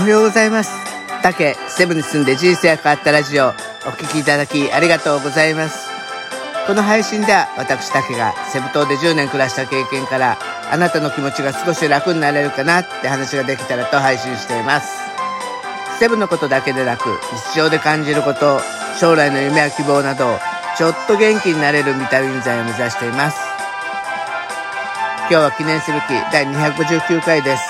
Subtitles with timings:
[0.00, 0.70] おはようございます。
[1.22, 3.52] 竹セブンに住んで人生が変わったラジオお
[3.92, 5.90] 聴きいただきありがとうございます。
[6.66, 10.38] この配信では私竹がセブ島で10年暮らした経験から
[10.72, 14.88] あなたの気持ちが少し楽になれるかなって話ができたらと配信しています。
[15.98, 17.04] セブのことだけでなく
[17.52, 18.58] 日常で感じること、
[18.98, 20.38] 将来の夢や希望など
[20.78, 23.38] ちょっと元気になれるビタミン剤を目指しています。
[25.28, 27.69] 今日は記念すべき第259回です。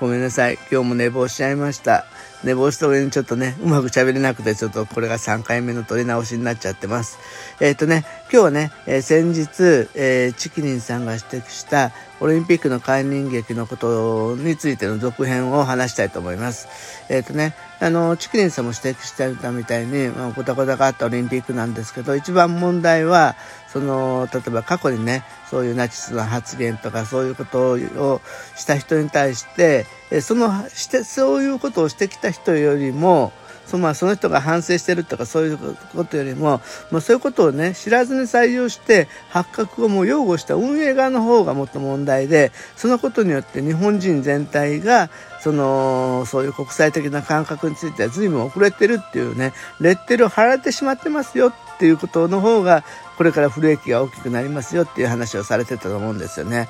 [0.00, 0.58] ごめんなさい。
[0.70, 2.06] 今日も寝坊しちゃいました。
[2.44, 7.18] 寝坊した上にちょっとね、うまく喋れなくて、ちょっとこれが3回目の撮り直しになっちゃってます。
[7.58, 16.68] えっ、ー、とね、今日はね、えー、先日、えー、チキリンさんが指摘したオリンピックの解任劇のことについての続編を話したいと思います。
[17.08, 23.36] えっ、とね、あの、チキリンさんも指摘してたみたいに、まあ、ごたごたがあったオリンピックなんですけど、一番問題は、
[23.72, 28.20] その、例えば過去にね、そういうナチスの発言とか、そういうことを
[28.56, 29.86] した人に対して、
[30.22, 33.32] その、して、そういうことをしてきた人よりも、
[33.68, 35.58] そのまあその人が反省してるとかそういう
[35.94, 45.10] ことよりも、まあ、そういうことをね知らずに採用して発覚をもう擁護した運営側の方がもっと問題でそのことによって日本人全体が
[45.40, 52.84] そのそういう国際的な感覚については随分遅れてるっていうねレッテルを貼られてしまってますよっていうことの方が
[53.18, 56.68] これから不利益が大きくなりますよっていう話をされてたと思うんですよね。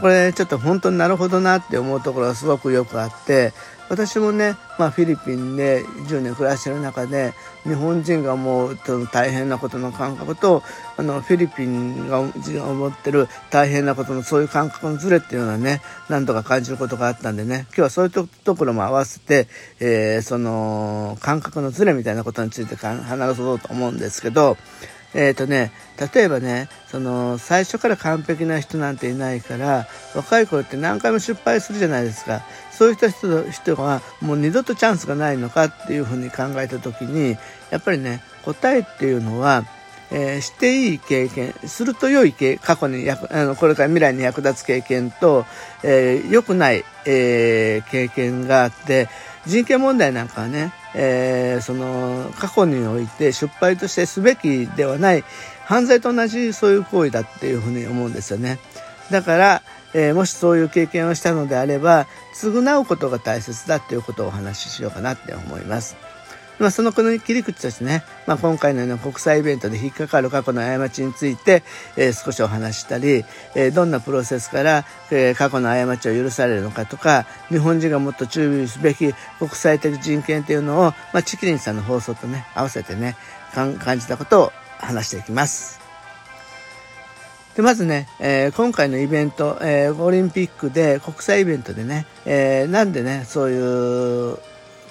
[0.00, 3.52] これちょっと本当になるほどなって思うところがすごくよくあって
[3.88, 7.32] 私もね、まあ、フィリピンで10年暮らしてる中で
[7.64, 8.78] 日本人が思う
[9.10, 10.62] 大変なことの感覚と
[10.96, 19.48] あのフィリピンが思ってる大変なことのそういう感覚のズレっていうのはね何とか感じることがあったんでね今日はそういうところも合わせて、
[19.80, 24.58] えー、その感覚のズレみたいなことについて話そうと思うんですけど
[25.14, 25.72] えっ、ー、とね、
[26.14, 32.42] 例えばね、その、最初から完璧な人なんていないから、若い頃って何回も失敗するじゃないですか。
[32.70, 37.36] そういった人人がもう二度とチャンスがないのかっていうふうに考えた時に、
[37.70, 39.64] やっぱりね、答えっていうのは、
[40.10, 45.44] えー、していい経験、すると良い経過去に役あの、これから未来に役立つ経験と、
[45.82, 49.08] えー、良くない、えー、経験があって、
[49.46, 55.24] 人権問題なんかはね、えー、その過去において失敗としてすべきではない
[55.64, 58.58] 犯罪と同じそういう行為だっていうふうに思うんですよね。
[59.10, 59.62] だから、
[59.94, 65.96] えー、もしそういう経験をしたのであれば償うことが大切だっていうことをお話ししようかなって思います。
[66.58, 71.62] まあ、そのこの切り口としてね、まあ、今回のような国際イベントで引っかかる過去の過ちについて、
[71.96, 73.24] えー、少しお話したり、
[73.54, 80.82] えー、どんなプロセスから、えー、過去の過ちを許されるのかとか、日本人がもっと注意すべき国際的人権というのを、
[81.12, 83.16] まあ、チキリンさんの放送とね、合わせてね、
[83.52, 85.78] 感じたことを話していきます。
[87.58, 94.38] でまずね、えー、今回のイベント、えー、オリンピックで国際イベントでね、えー、なんでねそういう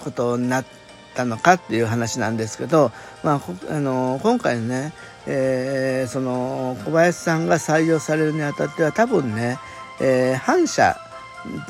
[0.04, 0.66] ことになっ
[1.18, 2.92] たのかっていう話なんですけど、
[3.24, 4.94] まあ、あの今回ね、
[5.26, 9.58] えー、その小林さんが採用されるにあたっては多分ね、
[10.00, 10.96] えー、反社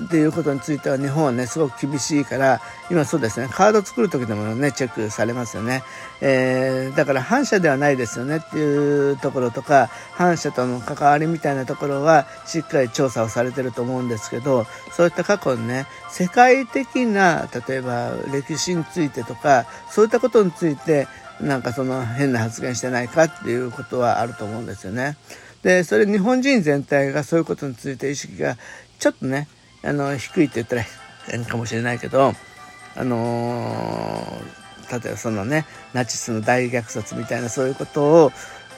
[0.06, 5.84] っていうことについては日本はねすごく厳しいから今そうですねカード作る時でもねチェックされますよね、
[6.22, 21.08] えー、だから反社ではないですよねっていうところとか反社との関わりみたいなところはしっかり調査をされてると思うんですけどそういった過去にね世界的な例えば歴史についてとかそういったことについて
[21.42, 25.18] なんかその変な発言してないかっていうことはあると思うんですよね。
[25.62, 28.58] でそれ日本人全体がそういうことについて意識が
[29.00, 29.48] ちょっとね
[29.88, 30.84] あの低いって言ったら
[31.28, 32.34] 変かもしれないけど
[32.96, 38.32] あのー、例えばそのねナチスの大虐殺みたいなそういうことを、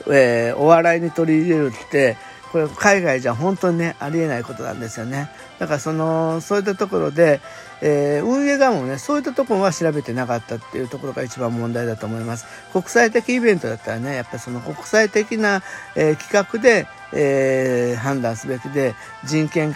[0.08, 2.16] えー、お笑いに取り入れるって
[2.50, 7.40] これ海外じゃ本当にねありえないことなんですよねだからそのそういったところで、
[7.80, 15.62] えー、運営側もねそういったところは調べてなかったっていうところが一番問題だと思います国際的イベントだったらねやっぱその国際的な、
[15.96, 18.94] えー、企画でえー、判断すべきで
[19.24, 19.74] 人権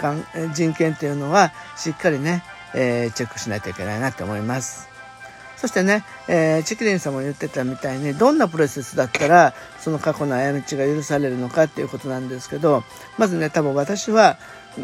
[0.52, 2.44] 人権っていうのはしっかりね、
[2.76, 4.93] え、チェックしないといけないなって思います。
[5.64, 12.84] そしてね、えー、チキリンさんも言ってたみたいにどんなプロセスだったらその過去の過ちが許されるのかっていうことなんですけど
[13.16, 14.36] まずね多分私は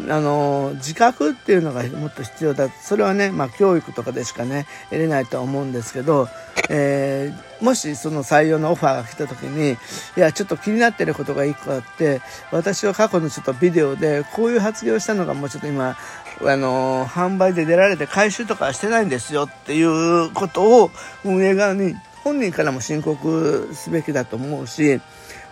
[0.09, 2.69] あの自覚っていうのがもっと必要だ。
[2.69, 6.29] それはね、まあ、教育とかでしかね得れないとは思うんですけど、
[6.69, 12.21] えー、もしその採用のオファーが来た時にいやちょっと気になってることが1個あって
[12.51, 15.97] 私は過去のちょっとビデオでこういう発言をしたのがもうちょっと今
[16.43, 20.91] あの販売で出られて回収とかしてないんですよっていうことを
[21.25, 25.01] 運営側に本人からも申告すべきだと思うし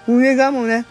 [0.08, 0.86] 運営側もね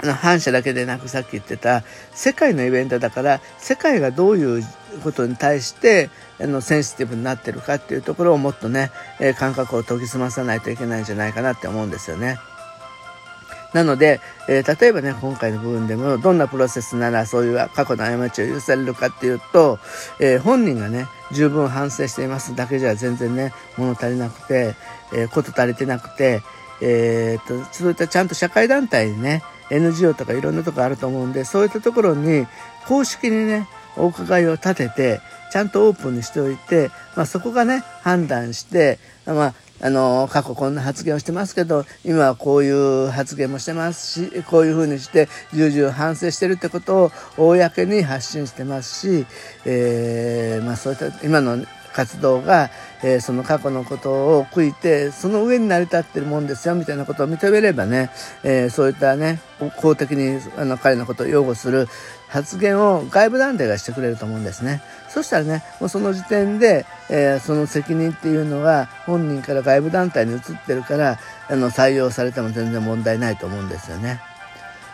[0.00, 1.82] 反社だけでなくさっき言ってた
[2.12, 4.64] 世界のイベントだから世界がどういう
[5.02, 6.10] ことに対して
[6.40, 12.38] あのセンシティブになってるかっていうところをもっとね、え、感覚を研ぎ澄まさないといけないんじゃないかなって思うんですよね。
[13.72, 19.78] なので、えー、例えばね、今回の部分でも、どんなプロセスならそういう過去の過ちを許されるかっていうと、
[20.18, 24.74] えー、本人がね、十分反省していますだけじゃ全然ね、物足りなくて、
[25.12, 26.42] えー、こと足りてなくて、
[26.80, 32.46] えー、っと、そういったちゃんと社会団体にね、NGO とかいろんなとこあると思うんで、そういったところに
[32.86, 35.20] 公式にね、お伺いを立てて、
[35.50, 49.26] ちゃんとオープンにしておいて、まあ、そこがね、判断して、まあ、あの、過去こんな発言をしてますけど、今はこういう発言もしてますし、こういうふうにして重々反省してるってことを公に発信してますし、
[49.64, 51.64] えー、まあそういった今の
[51.94, 52.70] 活動が、
[53.02, 58.10] えー、その過去のことを悔いて、その上に成り立ってるもんですよ、みたいなことを認めればね、
[58.42, 59.40] えー、そういったね、
[59.76, 61.88] 公的にあの彼のことを擁護する
[62.28, 64.82] 発言を外部団体がしてくれると思うんですね。
[65.08, 74.20] そしたらね、もうその時点で、えー、その責任っていうのが本人から外部団体に移ってるから、あの、採用されても全然問題ないと思うんですよね。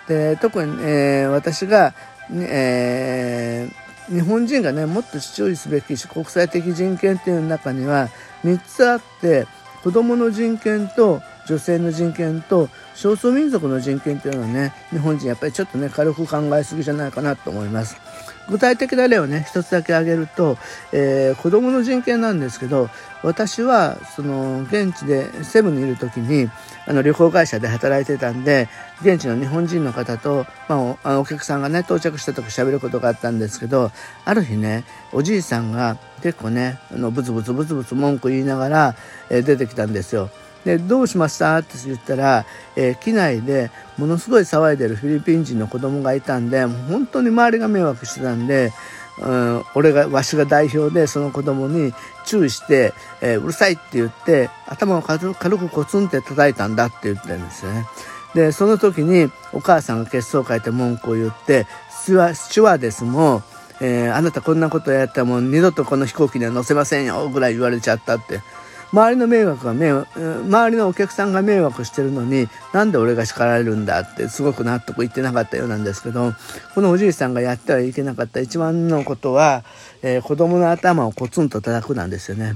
[0.09, 1.93] で、特に、えー、私が、
[2.31, 8.09] えー、日本人がね、もっと注意すべき国際的人権っていう中には
[8.45, 9.47] 3つあって、
[9.83, 17.97] 子どもの人権と女性の人権と少数民族の人権っていうのはね日本人やっぱりちょっとね軽く考えすぎじゃないかなと思います。
[18.49, 20.59] 具体的な例をね一つだけ挙げると、
[20.93, 22.89] えー、子供の人権なんですけど
[23.23, 26.49] 私はその現地でセブンにいる時に
[26.87, 28.69] あの旅行会社で働いてたんで
[29.01, 33.91] 現地の日本人の方と、まあ、お客さんがね到着した時喋ることがあったんですけど
[34.25, 38.95] ある日ねおじいさんが結構ねあのブツブツブツブツ文句言いながら、
[39.29, 40.31] えー、出てきたんですよ。
[40.67, 41.57] で、どうしました？
[41.59, 48.73] って言ったら、えー、機内でものすごい騒いでるフィリピン人の子供がいたんで、本当に周りが迷惑してたんで、
[49.19, 51.95] うん、俺が、わしが代表でその子供に
[52.27, 52.93] 注意して、
[53.23, 57.87] えー、うるさいって言って、頭を軽くコツンって叩いたんだって言ってるんですね。
[58.35, 63.43] で、その時にお母さんが血相を変えて文句を言って、スチュワーデスも、
[63.81, 68.41] えー、あなたこんなことやったらもう二度とこの飛行機には乗せませんよぐらい言われちゃったって。
[68.93, 76.35] 周りの迷惑が迷惑、周りのお客さんが迷惑してるのに、なんで俺が叱られるんだってすごく納得いってなかったようなんですけど、
[76.75, 79.65] このおじいさんがやってはいけなかった一番のことは、
[80.03, 82.55] えー、子供の頭をコツンと叩くなんですよね。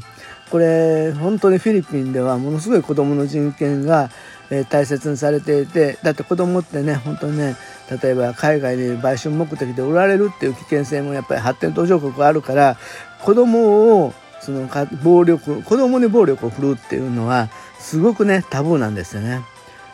[0.51, 4.11] これ、本当にフィリピンではものすごい子供の人権が、
[4.51, 7.57] えー、大切にされていて、だって子供ってね、本当にね、
[8.03, 12.77] 例えば海外に売春目的で売られるっていう危険性もやっぱり発展途上国あるから、
[13.21, 14.69] 子供をその
[15.03, 17.49] 暴力、子供に暴力を振るうっていうのは、
[17.79, 19.43] すごくね、タブーなんですよね。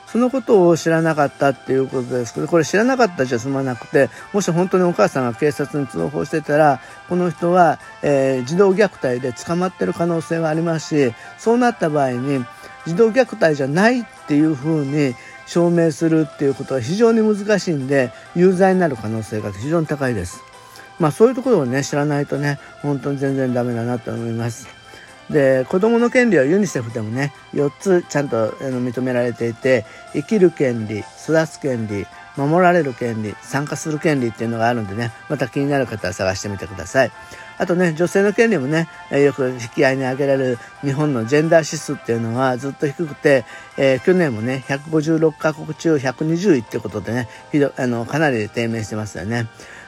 [0.07, 12.45] そのことを知らなかったっていうことですけど、これ知らなかったじゃ済まなくて、もし本当にお母さんが警察に通報してたら、この人は、えー、児童虐待で捕まってる可能性がありますし、そうなった場合に、
[12.87, 15.15] 児童虐待じゃないっていうふうに
[15.47, 20.41] 証明するっていうことは非常に難しいんで、有罪になる可能性が非常に高いです。
[20.99, 24.69] まあそういうところをね、知らないとね、本当に全然ダメだなと思います。
[25.31, 37.13] で、子供の権利はユニセフでもね、4つちゃんと認められていて、生きる権利、育つ権利、守られる権利、参加する権利っていうのがあるんでね、また気になる方は探してみてください。
[37.59, 43.45] あとね、女性の権利もね、よく引き合いに挙げられる日本のジェンダー指数っていうのはずっと低くて、
[43.79, 49.47] えー、去年もね、156カ国中120位ってことでね、ひどあのかなり低迷してますよね。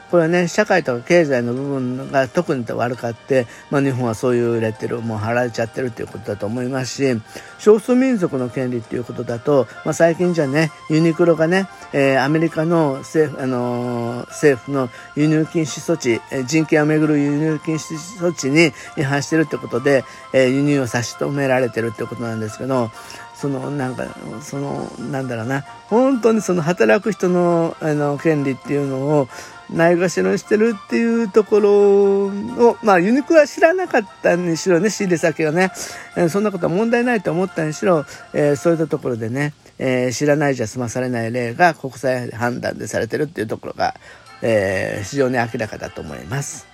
[0.09, 7.21] これはね、社会とか経済の部分が特に悪かって、まあ日本はそういうレッテルをもう貼られちゃってるっていうことだと思いますし、
[7.59, 22.89] 少数民族の権利っていうことだと、まあ最近じゃね、ユニクロがね、えー、アメリカの政府、あのー、政府の輸入禁止措置、えー、人権をめぐる輸入禁止措置に違反してるってことで、えー、輸入を差し止められてるってことなんですけど、
[23.35, 24.05] そのなんか
[24.41, 29.29] そのなんだろうな本当にその働く人のあの権利っていうのを
[29.71, 35.71] ないがしろにしてるっていうところをまあユニクロは知らなかったにしろね仕入れ先がね、
[36.15, 43.95] えー、そんなことは問題ないと思ったにしろ、えー、そういったところでね、えー、知らないじゃ済まされない例が国際判断でされてるっていうところが、
[44.41, 46.69] え非常に明らかだと思います。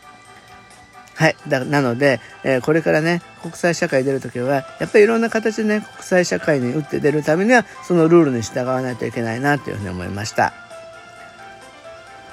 [1.16, 1.36] はい。
[1.48, 10.65] だなので、えー、これからね、国際社会出るときは、やっぱりいろんな形でね、国際社会に打って出るためには、そのルールに従わないといけないなというふうに思いました。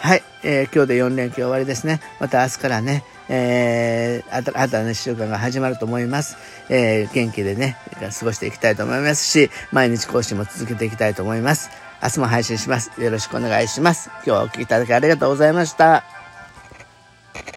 [0.02, 0.22] はい。
[0.42, 2.00] えー、今日で4連休終わりですね。
[2.18, 6.36] また明日からね、えー、新たな、ね、週間が始まると思います。
[6.68, 11.70] えー、元気でね、過ごしていきたいと思いますし、毎日更新も続けていきたいと思います。
[12.02, 12.90] 明日も配信します。
[13.00, 14.10] よろしくお願いします。
[14.16, 16.21] 今日はお聴きいただきありがとうございました。